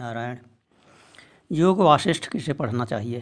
[0.00, 0.38] नारायण,
[1.52, 3.20] योग वाशिष्ठ किसे पढ़ना चाहिए?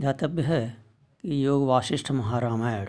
[0.00, 0.84] ध्यातव्य है
[1.22, 2.88] कि योग वाशिष्ठ महारामायण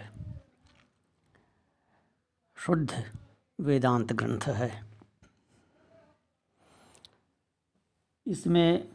[2.55, 3.11] शुद्ध
[3.59, 4.85] वेदांत ग्रंथ है।
[8.27, 8.89] इसमें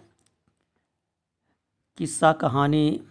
[1.99, 3.07] किस्सा, कहानी,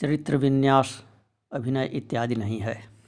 [0.00, 1.04] चरित्र, विन्यास,
[1.52, 2.99] अभिनय इत्यादि नहीं है।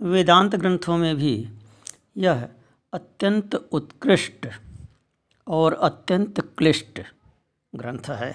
[0.00, 1.48] वेदांत ग्रंथों में भी
[2.16, 2.48] यह
[2.92, 4.48] अत्यंत उत्कृष्ट
[5.46, 7.00] और अत्यंत क्लिष्ट
[7.74, 8.32] ग्रंथ है।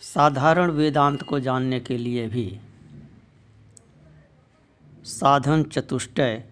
[0.00, 2.60] साधारण वेदांत को जानने के लिए भी
[5.04, 6.44] साधन चतुष्टय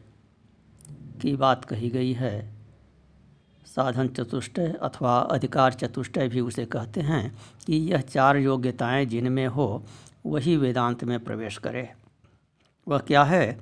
[1.23, 2.53] की बात कही गई है।
[3.67, 9.85] साधन चतुष्टय अथवा अधिकार चतुष्टय भी उसे कहते हैं कि यह चार योग्यताएँ जिनमें हो
[10.27, 11.95] वही वेदांत में प्रवेश करे।
[12.89, 13.61] वह क्या है?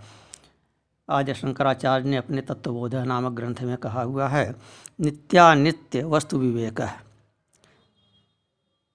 [1.11, 4.57] आज शंकराचार्य ने अपने तत्वबोध नामक ग्रंथ में कहा हुआ है
[5.01, 7.01] नित्यानित्य वस्तु विवेक। है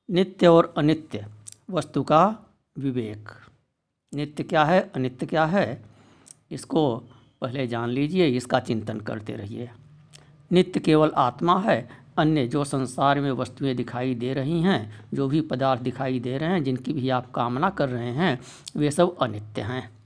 [0.10, 1.28] नित्य और अनित्य
[1.70, 2.38] वस्तु का
[2.78, 3.30] विवेक।
[4.14, 4.92] नित्य क्या है?
[4.96, 5.86] अनित्य क्या है?
[6.52, 6.98] इसको
[7.42, 9.70] पहले जान लीजिए, इसका चिंतन करते रहिए।
[10.52, 15.42] नित्य केवल आत्मा है अन्य जो संसार में वस्तुएँ दिखाई दे रही हैं, जो भी
[15.42, 18.42] पदार्थ दिखाई दे रहे हैं, जिनकी भी आप कामना कर रहे हैं,
[18.76, 19.98] वे सब अनित्य हैं।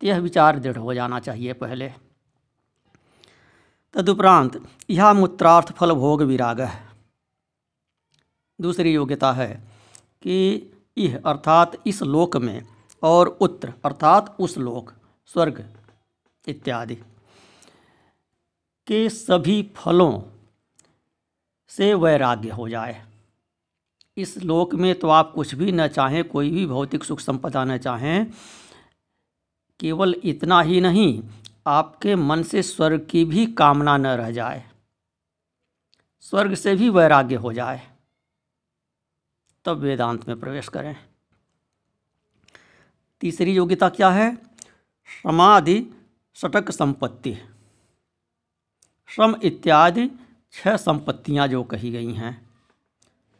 [0.00, 1.92] तो यह विचार दृढ़ हो जाना चाहिए पहले।
[3.94, 6.88] तदुपरांत, यह मूत्रार्थ फल भोग विराग है।
[8.60, 9.64] दूसरी योग्यता है
[10.22, 10.66] कि
[10.98, 12.66] यह अर्थात इस लोक में
[13.02, 14.92] और उत्तर अर्थात उस लोक,
[15.26, 15.74] स्वर्ग
[16.48, 16.94] इत्यादि
[18.86, 20.22] के सभी फलों
[21.68, 23.06] से वैराग्य हो जाए।
[24.16, 27.78] इस लोक में तो आप कुछ भी न चाहें, कोई भी भौतिक सुख संपदा न
[27.78, 28.26] चाहें,
[29.80, 31.22] केवल इतना ही नहीं,
[31.66, 34.70] आपके मन से स्वर्ग की भी कामना न रह जाए।
[36.20, 37.90] स्वर्ग से भी वैराग्य हो जाए।
[39.64, 40.96] तब वेदांत में प्रवेश करें।
[43.20, 44.36] तीसरी योग्यता क्या है?
[45.22, 45.86] समाधि
[46.34, 47.34] सटक संपत्ति।
[49.06, 50.10] श्रम इत्यादि
[50.54, 52.40] छह संपत्तियाँ जो कही गई हैं,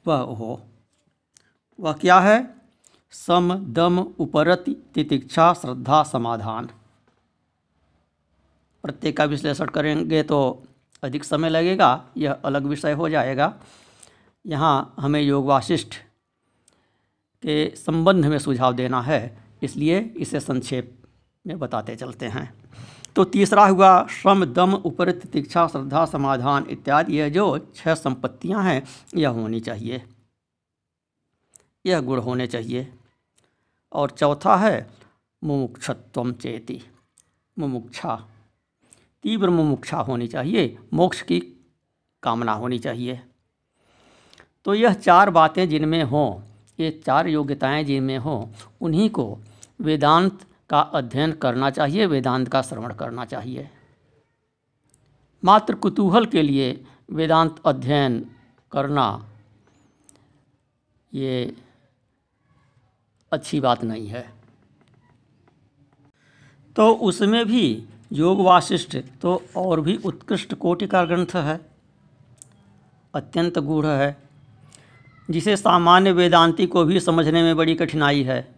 [0.07, 0.61] वह हो।
[1.79, 2.39] वह क्या है?
[3.13, 6.69] सम, दम, उपरति, तितिक्षा, श्रद्धा, समाधान।
[8.85, 10.63] प्रत्येक का विश्लेषण करेंगे तो
[11.03, 13.55] अधिक समय लगेगा, यह अलग विषय हो जाएगा।
[14.45, 15.95] यहाँ हमें योग वाशिष्ठ
[17.43, 20.97] के संबंध में सुझाव देना है, इसलिए इसे संक्षेप
[21.45, 22.53] में बताते चलते हैं।
[23.19, 28.87] तो तीसरा हुआ श्रम, दम उपर तितिक्षा श्रद्धा, समाधान इत्यादि। यह जो छह संपत्तियाँ हैं,
[29.17, 30.03] यह होनी चाहिए।
[31.87, 32.93] यह गुण होने चाहिए।
[33.93, 34.91] और चौथा है,
[35.45, 36.83] मुमुक्षत्व चेती।
[37.59, 38.28] मुमुक्षा,
[39.23, 41.41] तीव्र मुमुक्षा होनी चाहिए। मोक्ष की
[42.23, 43.21] कामना होनी चाहिए।
[44.65, 46.41] तो यह चार बातें जिनमें हों,
[46.81, 48.47] ये चार योग्यताएँ जिनमें हों,
[48.81, 49.39] उन्हीं को
[49.81, 53.69] वेदांत का अध्ययन करना चाहिए, वेदांत का श्रवण करना चाहिए।
[55.43, 58.25] मात्र कुतूहल के लिए वेदांत अध्ययन
[58.73, 59.07] करना,
[61.12, 61.55] ये
[63.33, 64.27] अच्छी बात नहीं है।
[66.77, 71.59] तो उसमें भी योग वाशिष्ठ तो और भी उत्कृष्ट कोटि का ग्रंथ है,
[73.15, 74.17] अत्यंत गूढ़ है,
[75.28, 78.58] जिसे सामान्य वेदांती को भी समझने में बड़ी कठिनाई है।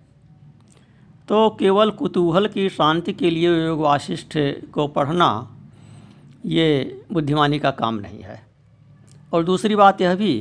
[1.30, 4.36] तो केवल कुतूहल की शांति के लिए योग वाशिष्ठ
[4.72, 5.26] को पढ़ना
[6.46, 8.42] ये बुद्धिमानी का काम नहीं है।
[9.32, 10.32] और दूसरी बात यह भी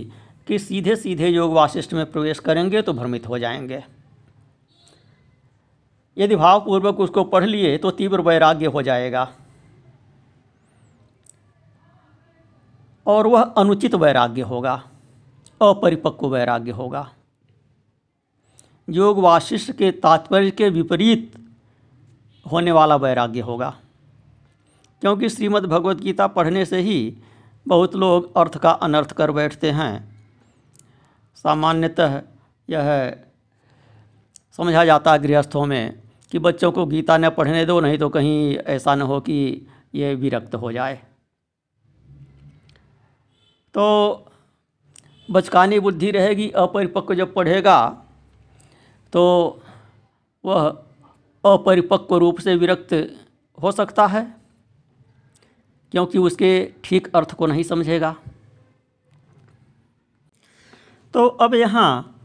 [0.48, 3.84] कि सीधे सीधे योग वाशिष्ठ में प्रवेश करेंगे तो भ्रमित हो जाएँगे।
[6.18, 9.28] यदि भावपूर्वक उसको पढ़ लिए तो तीव्र वैराग्य हो जाएगा।
[13.08, 14.74] और वह अनुचित वैराग्य होगा,
[15.62, 17.10] अपरिपक्व वैराग्य होगा।
[18.90, 21.34] योग वाशिष्ठ के तात्पर्य के विपरीत
[22.52, 23.78] होने वाला वैराग्य होगा।
[25.02, 27.18] क्योंकि श्रीमद् भगवत गीता पढ़ने से ही
[27.68, 30.26] बहुत लोग अर्थ का अनर्थ कर बैठते हैं।
[31.36, 32.22] सामान्यतः
[32.70, 33.18] यह
[34.58, 36.02] समझा जाता है गृहस्थों में
[36.32, 40.16] कि बच्चों को गीता न पढ़ने दो, नहीं तो कहीं ऐसा न हो कि ये
[40.16, 41.02] विरक्त हो जाए।
[43.74, 44.26] तो
[45.32, 48.06] बचकानी बुद्धि रहेगी, अपरिपक्व जब पढ़ेगा
[49.14, 49.24] तो
[50.44, 50.68] वह
[51.44, 52.94] अपरिपक्व रूप से विरक्त
[53.58, 54.24] हो सकता है,
[55.94, 56.52] क्योंकि उसके
[56.84, 58.16] ठीक अर्थ को नहीं समझेगा।
[61.14, 62.16] तो अब यहाँ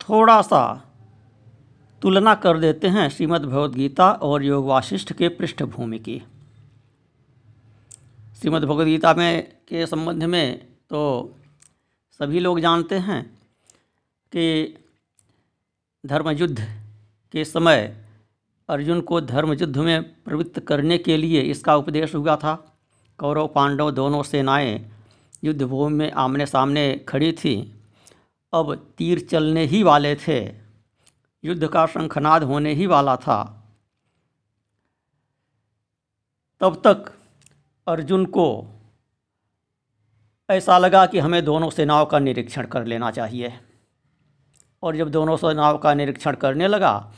[0.00, 0.62] थोड़ा सा
[2.02, 6.22] तुलना कर देते हैं श्रीमद् भगवद गीता और योग वाशिष्ठ के पृष्ठभूमि की।
[8.40, 10.58] श्रीमद् भगवद गीता में के संबंध में
[10.90, 11.00] तो
[12.20, 13.22] सभी लोग जानते हैं
[14.32, 14.76] कि
[16.06, 16.82] धर्म युद्ध
[17.32, 18.04] के समय
[18.68, 22.78] अर्जुन को धर्म युद्ध में प्रवृत्त करने के लिए इसका उपदेश हुआ था।
[23.18, 24.90] कौरव, पांडव दोनों सेनाएँ
[25.44, 27.80] युद्धभूमि में आमने सामने खड़ी थी।
[28.52, 30.54] अब तीर चलने ही वाले थे।
[31.44, 33.68] युद्ध का शंखनाद होने ही वाला था।
[36.60, 37.12] तब तक
[37.88, 38.66] अर्जुन को
[40.50, 43.60] ऐसा लगा कि हमें दोनों सेनाओं का निरीक्षण कर लेना चाहिए।
[44.82, 47.12] और जब दोनों सेनाओं का निरीक्षण करने लगा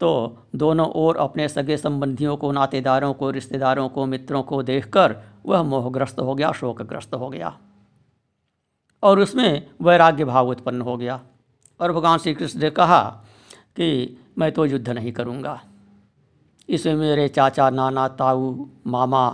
[0.00, 5.16] तो दोनों ओर अपने सगे संबंधियों को, नातेदारों को, रिश्तेदारों को, मित्रों को देखकर
[5.46, 7.58] वह मोहग्रस्त हो गया, शोकग्रस्त हो गया।
[9.02, 11.20] और उसमें वैराग्य भाव उत्पन्न हो गया।
[11.80, 13.24] और भगवान श्री कृष्ण ने कहा
[13.76, 15.60] कि मैं तो युद्ध नहीं करूँगा।
[16.68, 19.28] इसमें मेरे चाचा, नाना, ताऊ, मामा,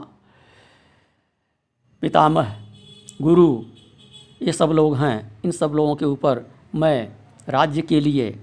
[2.02, 2.56] पितामह,
[3.22, 3.62] गुरु,
[4.42, 6.42] ये सब लोग हैं। इन सब लोगों के ऊपर
[6.74, 7.19] मैं
[7.50, 8.38] राज्य के लिए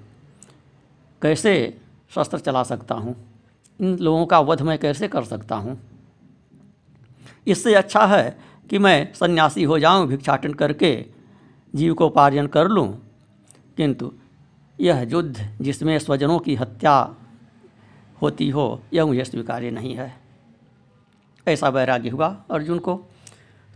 [1.22, 1.82] कैसे
[2.16, 3.16] शस्त्र चला सकता हूँ?
[3.82, 5.80] इन लोगों का वध मैं कैसे कर सकता हूँ?
[7.48, 8.40] इससे अच्छा है
[8.70, 11.06] कि मैं सन्यासी हो जाऊँ, भिक्षाटन करके
[11.76, 13.02] जीविकोपार्जन कर लूँ।
[13.78, 14.14] किंतु
[14.80, 17.16] यह युद्ध जिसमें स्वजनों की हत्या
[18.22, 20.18] होती हो, यह मुझे स्वीकार्य नहीं है।
[21.48, 23.04] ऐसा वैराग्य हुआ अर्जुन को।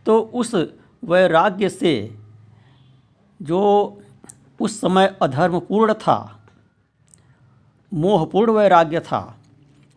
[0.06, 0.56] तो उस
[1.04, 2.16] वैराग्य से
[3.42, 3.62] जो
[4.62, 6.18] उस समय अधर्मपूर्ण था,
[7.94, 9.22] मोहपूर्ण वैराग्य था।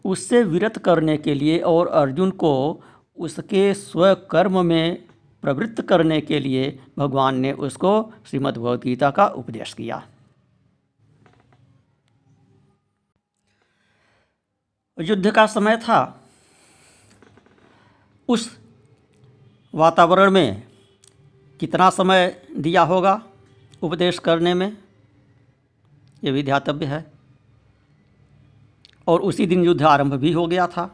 [0.04, 2.82] उससे विरत करने के लिए और अर्जुन को
[3.16, 5.04] उसके स्वकर्म में
[5.42, 8.58] प्रवृत्त करने के लिए भगवान ने उसको श्रीमद्
[9.12, 10.08] का उपदेश किया।
[14.98, 16.00] युद्ध का समय था।
[18.28, 18.58] उस
[19.74, 20.62] वातावरण में
[21.60, 23.22] कितना समय दिया होगा?
[23.84, 24.76] उपदेश करने में
[26.24, 27.04] ये भी ध्यातव्य है।
[29.06, 30.90] और उसी दिन युद्ध आरंभ भी हो गया था।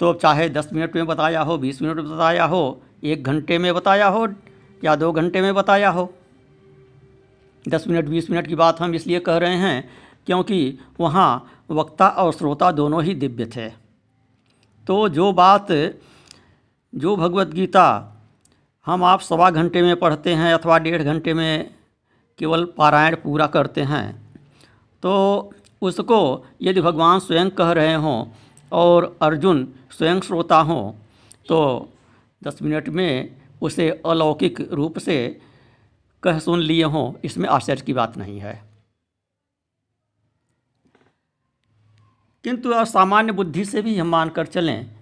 [0.00, 3.74] तो चाहे दस मिनट में बताया हो, बीस मिनट में बताया हो, एक घंटे में
[3.74, 4.26] बताया हो
[4.84, 6.14] या दो घंटे में बताया हो,
[7.68, 9.88] दस मिनट, बीस मिनट की बात हम इसलिए कह रहे हैं
[10.26, 13.68] क्योंकि वहाँ वक्ता और श्रोता दोनों ही दिव्य थे।
[14.86, 15.72] तो जो बात,
[16.94, 18.14] जो भगवत गीता
[18.88, 21.74] हम आप सवा घंटे में पढ़ते हैं अथवा डेढ़ घंटे में
[22.38, 24.06] केवल पारायण पूरा करते हैं।
[25.02, 25.12] तो
[25.82, 26.20] उसको
[26.62, 28.24] यदि भगवान स्वयं कह रहे हों
[28.72, 30.90] और अर्जुन स्वयं श्रोता हों
[31.48, 31.60] तो
[32.42, 35.18] दस मिनट में उसे अलौकिक रूप से
[36.22, 38.62] कह सुन लिए हों, इसमें आश्चर्य की बात नहीं है।
[42.44, 44.97] किंतु असामान्य बुद्धि से भी हम मानकर चलें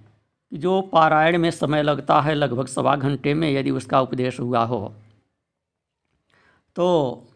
[0.53, 4.95] जो पारायण में समय लगता है, लगभग सवा घंटे में यदि उसका उपदेश हुआ हो।
[6.77, 7.27] तो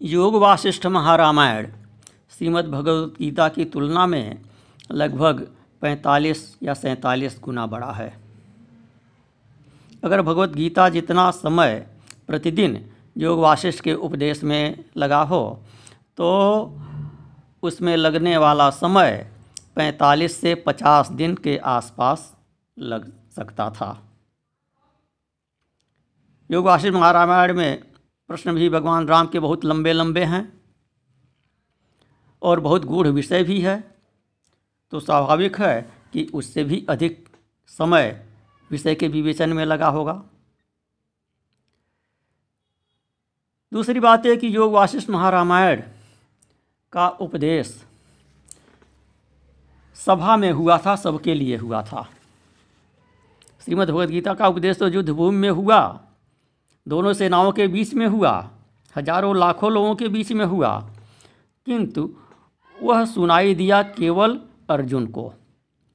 [0.00, 1.70] योग वासिष्ठ महारामायण
[2.30, 4.40] श्रीमद् भगवद गीता की तुलना में
[4.92, 5.46] लगभग
[5.82, 8.08] 45 या सैंतालीस गुना बड़ा है।
[10.04, 11.78] अगर भगवत गीता जितना समय
[12.26, 12.78] प्रतिदिन
[13.16, 15.40] योग वाशिष्ठ के उपदेश में लगा हो
[16.18, 16.26] तो
[17.66, 19.32] उसमें लगने वाला समय
[19.76, 22.36] 45 से 50 दिन के आसपास
[22.78, 23.90] लग सकता था।
[26.50, 27.82] योग महारामायण में
[28.28, 30.62] प्रश्न भी भगवान राम के बहुत लंबे लंबे हैं
[32.42, 33.96] और बहुत गूढ़ विषय भी है।
[34.90, 37.28] तो स्वाभाविक है कि उससे भी अधिक
[37.66, 38.26] समय
[38.70, 40.22] विषय के विवेचन में लगा होगा।
[43.72, 45.82] दूसरी बात है कि योग वाशिष्ठ महारामायण
[46.96, 47.84] का उपदेश।
[49.94, 52.08] सभा में हुआ था, सबके लिए हुआ था।
[53.64, 56.00] श्रीमद् भगवद्गीता का उपदेश तो युद्ध भूमि में हुआ।
[56.88, 58.50] दोनों सेनाओं के बीच में हुआ।
[58.96, 60.88] हज़ारों, लाखों लोगों के बीच में हुआ।
[61.66, 62.10] किंतु
[62.82, 65.32] वह सुनाई दिया केवल अर्जुन को।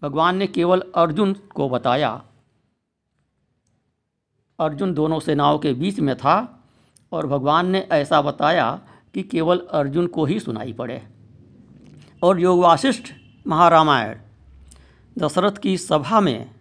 [0.01, 2.22] भगवान ने केवल अर्जुन को बताया।
[4.60, 6.63] अर्जुन दोनों सेनाओं के बीच में था
[7.12, 8.79] और भगवान ने ऐसा बताया
[9.13, 11.03] कि केवल अर्जुन को ही सुनाई पड़े।
[12.23, 13.13] और योग वाशिष्ठ
[13.47, 14.15] महारामायण,
[15.17, 16.51] दशरथ की सभा में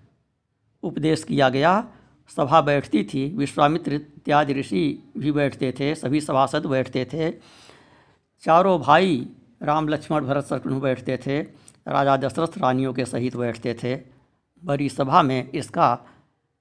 [0.83, 1.89] उपदेश किया गया।
[2.37, 7.31] सभा बैठती थी, विश्वामित्र इत्यादि ऋषि भी बैठते थे, सभी सभासद बैठते थे।
[8.43, 9.29] चारों भाई
[9.63, 11.41] राम, लक्ष्मण, भरत, शत्रुघ्न बैठते थे।
[11.89, 14.01] राजा दशरथ रानियों के सहित बैठते थे।
[14.65, 15.99] बड़ी सभा में इसका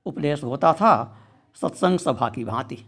[0.06, 1.18] उपदेश होता था,
[1.62, 2.86] सत्संग सभा की भांति।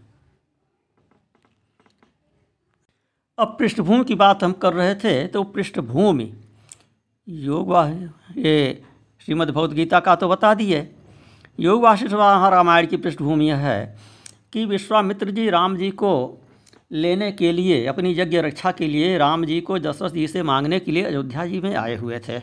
[3.42, 6.32] अब पृष्ठभूमि की बात हम कर रहे थे तो पृष्ठभूमि,
[7.28, 7.72] योग
[8.38, 8.84] ये
[9.22, 10.88] श्रीमद् भगवद गीता का तो बता दिए।
[11.60, 13.98] योग वाशिष्ठ रामायण की पृष्ठभूमि है
[14.54, 16.12] कि विश्वामित्र जी राम जी को
[16.92, 20.80] लेने के लिए, अपनी यज्ञ रक्षा के लिए राम जी को दशरथ जी से मांगने
[20.80, 22.40] के लिए अयोध्या जी में आए हुए थे।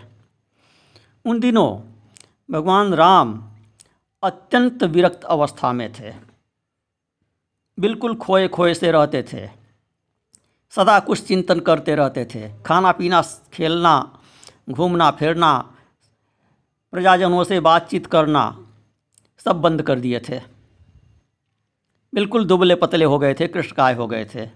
[1.25, 1.69] उन दिनों
[2.49, 3.43] भगवान राम
[4.23, 6.13] अत्यंत विरक्त अवस्था में थे।
[7.79, 9.58] बिल्कुल खोए खोए से रहते थे।
[10.71, 13.23] सदा कुछ चिंतन करते रहते थे। खाना पीना,
[13.53, 14.21] खेलना,
[14.71, 15.75] घूमना, फिरना,
[16.93, 18.67] प्रजाजनों से बातचीत करना,
[19.39, 20.41] सब बंद कर दिए थे।
[22.15, 24.51] बिल्कुल दुबले पतले हो गए थे, कृष्णकाय हो गए थे।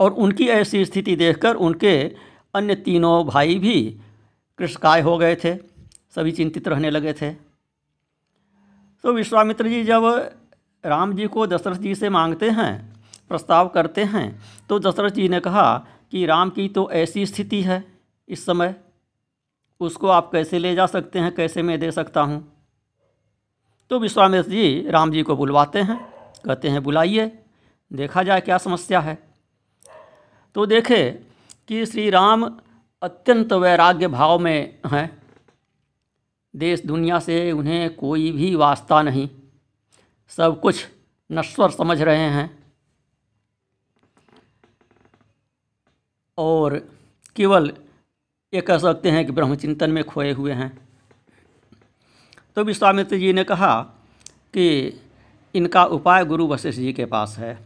[0.00, 2.16] और उनकी ऐसी स्थिति देखकर उनके
[2.54, 4.00] अन्य तीनों भाई भी
[4.58, 5.54] कृष्णकाय हो गए थे,
[6.14, 7.30] सभी चिंतित रहने लगे थे।
[9.04, 10.04] तो विश्वामित्र जी जब
[10.84, 12.91] राम जी को दशरथ जी से मांगते हैं
[13.28, 17.84] प्रस्ताव करते हैं। तो दशरथ जी ने कहा कि राम की तो ऐसी स्थिति है
[18.28, 18.74] इस समय।
[19.80, 22.52] उसको आप कैसे ले जा सकते हैं, कैसे मैं दे सकता हूँ?
[23.90, 26.12] तो विश्वामित्र जी राम जी को बुलवाते हैं,
[26.44, 27.38] कहते हैं, बुलाइए,
[27.92, 29.18] देखा जाए क्या समस्या है।
[30.54, 31.10] तो देखे
[31.68, 32.58] कि श्री राम
[33.02, 35.22] अत्यंत वैराग्य भाव में हैं।
[36.56, 39.28] देश दुनिया से उन्हें कोई भी वास्ता नहीं।
[40.28, 40.86] सब कुछ
[41.32, 42.61] नश्वर समझ रहे हैं।
[46.38, 46.78] और
[47.36, 47.72] केवल
[48.52, 50.88] ये कह सकते हैं कि ब्रह्मचिंतन में खोए हुए हैं।
[52.56, 53.80] तो विश्वामित्र जी ने कहा
[54.54, 55.00] कि
[55.54, 57.58] इनका उपाय गुरु वशिष्ठ जी के पास है।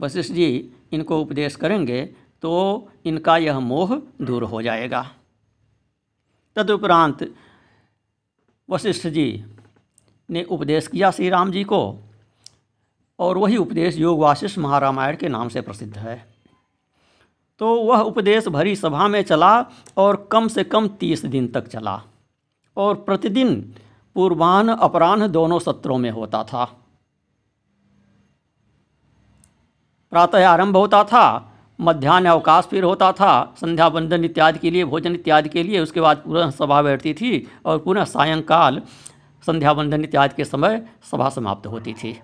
[0.00, 2.04] वशिष्ठ जी इनको उपदेश करेंगे
[2.42, 5.10] तो इनका यह मोह दूर हो जाएगा।
[6.56, 7.34] तदुपरांत
[8.68, 9.44] वशिष्ठ जी
[10.28, 12.08] ने उपदेश किया श्री राम जी को
[13.18, 16.29] और वही उपदेश योग वाशिष्ठ महारामायण के नाम से प्रसिद्ध है।
[17.60, 22.02] तो वह उपदेश भरी सभा में चला और कम से कम तीस दिन तक चला।
[22.76, 23.74] और प्रतिदिन
[24.14, 26.64] पूर्वान्ह अपराह्न दोनों सत्रों में होता था।
[30.12, 31.46] प्रातः आरंभ होता था
[31.80, 36.00] मध्यान्ह अवकाश फिर होता था, संध्या बंदन इत्यादि के लिए, भोजन इत्यादि के लिए, उसके
[36.00, 38.82] बाद पुनः सभा बैठती थी और पुनः सायंकाल
[39.46, 42.20] संध्या बंदन इत्यादि के समय सभा समाप्त होती थी।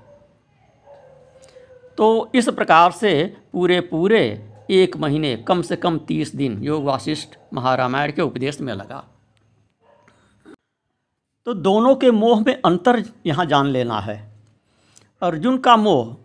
[1.99, 7.37] तो इस प्रकार से पूरे पूरे एक महीने, कम से कम तीस दिन योग वाशिष्ठ
[7.55, 9.05] महारामायण के उपदेश में लगा।
[11.47, 14.17] तो दोनों के मोह में अंतर यहाँ जान लेना है।
[15.23, 16.17] अर्जुन का मोह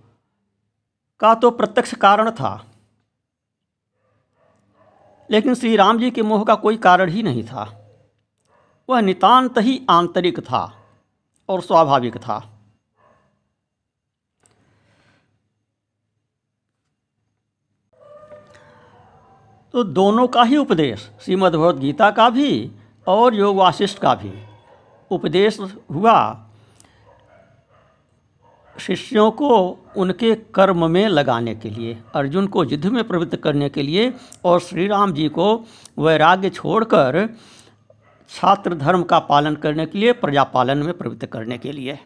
[1.21, 2.53] का तो प्रत्यक्ष कारण था,
[5.29, 7.63] लेकिन श्री राम जी के मोह का कोई कारण ही नहीं था।
[8.89, 10.63] वह नितांत ही आंतरिक था
[11.49, 12.39] और स्वाभाविक था।
[19.73, 22.71] तो दोनों का ही उपदेश श्रीमद् भगवद गीता का भी
[23.07, 24.31] और योग वाशिष्ठ का भी।
[25.11, 25.59] उपदेश
[25.91, 26.47] हुआ,
[28.75, 29.49] शिष्यों को
[29.97, 34.13] उनके कर्म में लगाने के लिए, अर्जुन को युद्ध में प्रवृत्त करने के लिए
[34.45, 35.53] और श्री राम जी को
[35.97, 37.27] वैराग्य छोड़कर
[38.31, 41.97] छात्र धर्म का पालन करने के लिए प्रजा पालन में प्रवृत्त करने के लिए।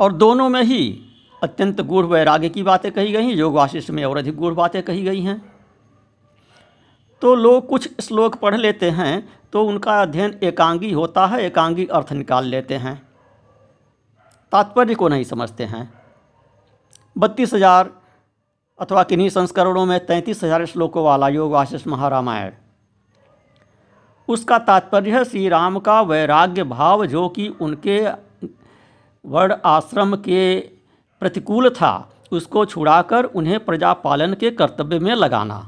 [0.00, 0.82] और दोनों में ही
[1.42, 4.82] अत्यंत गूढ़ वैराग्य की बातें कही गई हैं योग वाशिष्ठ में और अधिक गूढ़ बातें
[4.82, 5.40] कही गई हैं।
[7.22, 12.12] तो लोग कुछ श्लोक पढ़ लेते हैं तो उनका अध्ययन एकांगी होता है, एकांगी अर्थ
[12.12, 13.00] निकाल लेते हैं।
[14.52, 15.92] तात्पर्य को नहीं समझते हैं।
[17.16, 17.90] बत्तीस हज़ार
[18.78, 22.52] अथवा किन्हीं संस्करणों में तैंतीस हज़ार श्लोकों वाला योग वाशिष्ठ महारामायण।
[24.28, 28.00] उसका तात्पर्य है श्री राम का वैराग्य भाव जो कि उनके
[29.24, 30.42] वर्ण आश्रम के
[31.22, 35.58] प्रतिकूल था, उसको छुड़ाकर उन्हें प्रजा पालन के कर्तव्य में लगाना।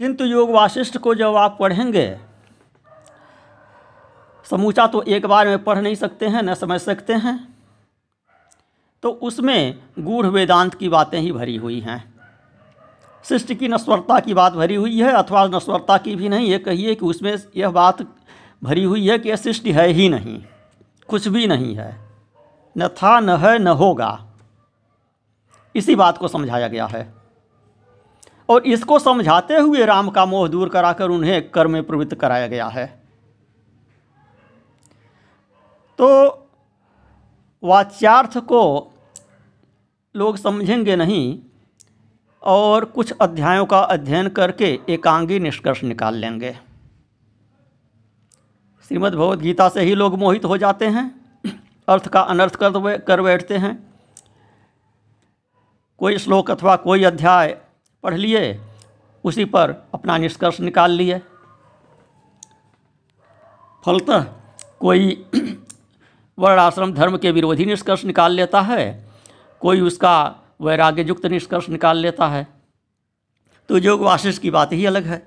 [0.00, 2.08] किंतु योग वाशिष्ठ को जब आप पढ़ेंगे,
[4.46, 7.36] समूचा तो एक बार में पढ़ नहीं सकते हैं, न समझ सकते हैं
[9.02, 11.98] तो उसमें गूढ़ वेदांत की बातें ही भरी हुई हैं।
[13.24, 16.94] सृष्टि की नस्वरता की बात भरी हुई है, अथवा नस्वरता की भी नहीं, ये कहिए
[16.94, 18.02] कि उसमें यह बात
[18.62, 20.38] भरी हुई है कि यह सृष्टि है ही नहीं।
[21.08, 22.00] कुछ भी नहीं है।
[22.78, 24.26] न था, न है, न होगा।
[25.76, 27.14] इसी बात को समझाया गया है।
[28.48, 32.66] और इसको समझाते हुए राम का मोह दूर कराकर उन्हें कर्म में प्रवृत्त कराया गया
[32.66, 33.02] है।
[35.98, 36.28] तो
[37.64, 38.92] वाच्यार्थ को
[40.16, 41.38] लोग समझेंगे नहीं
[42.42, 46.65] और कुछ अध्यायों का अध्ययन करके एकांगी निष्कर्ष निकाल लेंगे।
[48.88, 51.20] श्रीमद् भगवद गीता से ही लोग मोहित हो जाते हैं।
[51.88, 53.94] अर्थ का अनर्थ कर कर बैठते हैं।
[55.98, 57.58] कोई श्लोक अथवा कोई अध्याय
[58.02, 58.60] पढ़ लिए,
[59.24, 61.18] उसी पर अपना निष्कर्ष निकाल लिए।
[63.86, 64.24] फलतः
[64.80, 65.26] कोई
[66.38, 69.10] वर्ण आश्रम धर्म के विरोधी निष्कर्ष निकाल लेता है,
[69.60, 72.46] कोई उसका वैराग्य युक्त निष्कर्ष निकाल लेता है।
[73.68, 75.26] तो योग वाशिष्ठ की बात ही अलग है।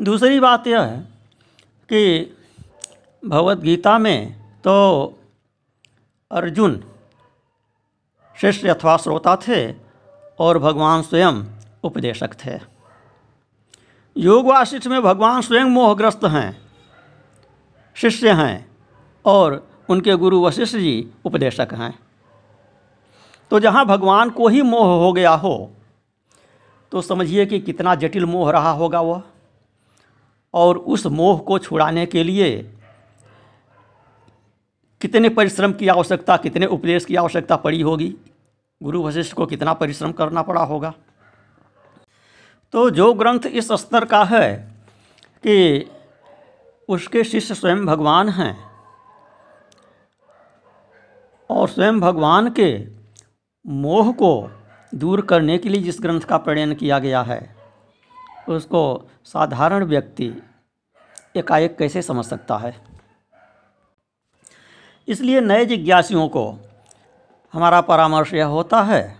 [0.00, 1.19] दूसरी बात यह है
[1.90, 2.36] कि
[3.22, 4.32] भगवत गीता में
[4.64, 4.74] तो
[6.30, 6.82] अर्जुन
[8.36, 9.58] शिष्य अथवा श्रोता थे
[10.38, 11.42] और भगवान स्वयं
[11.84, 12.58] उपदेशक थे।
[14.16, 16.56] योग वाशिष्ठ में भगवान स्वयं मोहग्रस्त हैं,
[17.96, 18.66] शिष्य हैं
[19.24, 20.94] और उनके गुरु वशिष्ठ जी
[21.24, 21.92] उपदेशक हैं।
[23.50, 25.70] तो जहाँ भगवान को ही मोह हो गया हो
[26.92, 29.22] तो समझिए कि कितना जटिल मोह रहा होगा वह।
[30.54, 32.76] और उस मोह को छुड़ाने के लिए
[35.00, 38.16] कितने परिश्रम की आवश्यकता, कितने उपदेश की आवश्यकता पड़ी होगी?
[38.82, 40.94] गुरु वशिष्ठ को कितना परिश्रम करना पड़ा होगा?
[42.72, 44.56] तो जो ग्रंथ इस स्तर का है
[45.46, 45.90] कि
[46.88, 48.56] उसके शिष्य स्वयं भगवान हैं
[51.50, 52.88] और स्वयं भगवान के
[53.66, 54.50] मोह को
[54.94, 57.59] दूर करने के लिए जिस ग्रंथ का प्रणयन किया गया है
[58.56, 60.42] उसको साधारण व्यक्ति
[61.36, 62.84] एकाएक कैसे समझ सकता है?
[65.08, 66.58] इसलिए नए जिज्ञासियों को
[67.52, 69.18] हमारा परामर्श यह होता है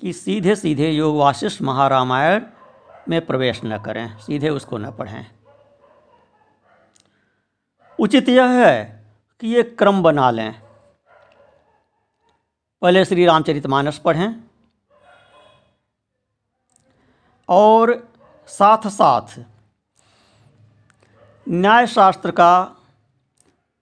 [0.00, 2.46] कि सीधे सीधे योग वाशिष्ठ महारामायण
[3.08, 5.26] में प्रवेश न करें, सीधे उसको न पढ़ें।
[7.98, 9.04] उचित यह है
[9.40, 10.62] कि ये क्रम बना लें।
[12.82, 14.44] पहले श्री रामचरितमानस पढ़ें
[17.48, 18.09] और
[18.50, 19.38] साथ साथ
[21.46, 22.52] न्याय शास्त्र का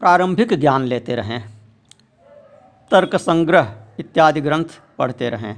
[0.01, 1.41] प्रारंभिक ज्ञान लेते रहें,
[2.91, 5.55] तर्क संग्रह इत्यादि ग्रंथ पढ़ते रहें।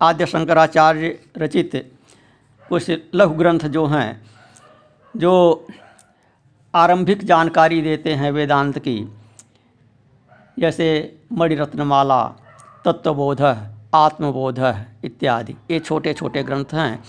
[0.00, 1.70] आद्य शंकराचार्य रचित
[2.70, 4.10] कुछ लघु ग्रंथ जो हैं,
[5.14, 5.66] जो
[6.74, 8.98] आरंभिक जानकारी देते हैं वेदांत की,
[10.58, 10.88] जैसे
[11.32, 12.24] मणिरत्नमाला,
[12.84, 13.42] तत्वबोध,
[13.94, 14.58] आत्मबोध
[15.04, 17.02] इत्यादि। ये छोटे छोटे ग्रंथ हैं।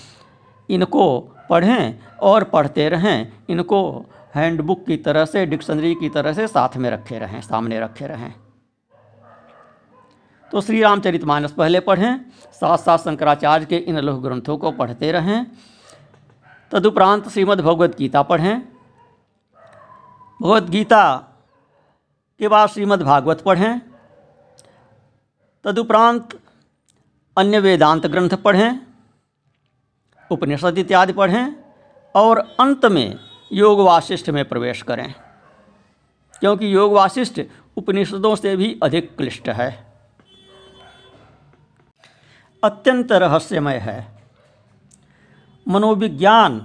[0.69, 6.77] इनको पढ़ें और पढ़ते रहें। इनको हैंडबुक की तरह से, डिक्शनरी की तरह से साथ
[6.77, 8.33] में रखे रहें, सामने रखे रहें।
[10.51, 15.45] तो श्री रामचरितमानस पहले पढ़ें साथ साथ शंकराचार्य के इन लघु ग्रंथों को पढ़ते रहें।
[16.71, 18.61] तदुपरांत श्रीमद् भगवद गीता पढ़ें।
[20.41, 21.03] भगवद गीता
[22.39, 23.81] के बाद श्रीमद् भागवत पढ़ें।
[25.63, 26.39] तदुपरांत
[27.37, 28.79] अन्य वेदांत ग्रंथ पढ़ें।
[30.33, 31.55] उपनिषद इत्यादि पढ़ें
[32.15, 33.19] और अंत में
[33.53, 35.13] योग वाशिष्ठ में प्रवेश करें।
[36.39, 37.41] क्योंकि योग वाशिष्ठ
[37.77, 39.93] उपनिषदों से भी अधिक क्लिष्ट है।
[42.63, 44.23] अत्यंत रहस्यमय है।
[45.67, 46.59] मनोविज्ञान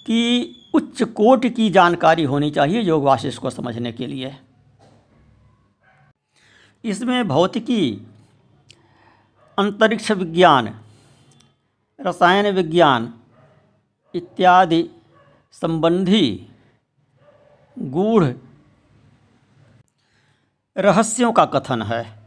[0.00, 4.36] की उच्च कोटि की जानकारी होनी चाहिए योग वाशिष्ठ को समझने के लिए।
[6.84, 8.06] इसमें भौतिकी,
[9.58, 10.80] अंतरिक्ष विज्ञान
[12.00, 13.14] रसायन विज्ञान
[14.14, 14.90] इत्यादि
[15.52, 16.48] संबंधी
[17.78, 18.24] गूढ़
[20.76, 22.18] रहस्यों का कथन है।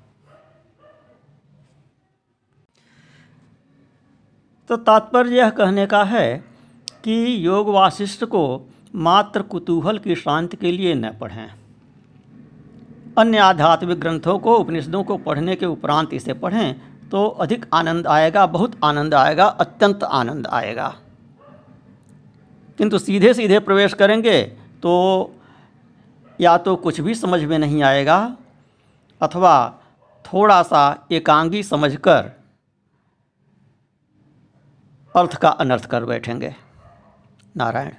[4.70, 6.38] तो तात्पर्य यह कहने का है
[7.04, 11.54] कि योग वाशिष्ठ को मात्र कुतूहल की शांति के लिए न पढ़ें।
[13.18, 18.46] अन्य आध्यात्मिक ग्रंथों को, उपनिषदों को पढ़ने के उपरांत इसे पढ़ें। तो अधिक आनंद आएगा,
[18.46, 20.88] बहुत आनंद आएगा, अत्यंत आनंद आएगा।
[22.78, 24.42] किंतु सीधे सीधे प्रवेश करेंगे
[24.84, 25.34] तो
[26.40, 28.38] या तो कुछ भी समझ में नहीं आएगा,
[29.22, 29.54] अथवा
[30.26, 32.32] थोड़ा सा एकांगी समझकर
[35.16, 36.56] अर्थ का अनर्थ कर बैठेंगे।
[37.56, 37.92] नारायण।